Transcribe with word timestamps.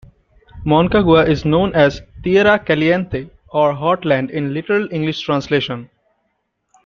Moncagua 0.65 1.27
is 1.29 1.45
known 1.45 1.75
as 1.75 2.01
"tierra 2.23 2.57
caliente" 2.57 3.29
or 3.53 3.71
"hot 3.75 4.03
land" 4.03 4.31
in 4.31 4.51
literal 4.51 4.91
English 4.91 5.21
translation. 5.21 5.91